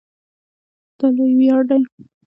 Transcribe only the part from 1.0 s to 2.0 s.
یو لوی ویاړ دی.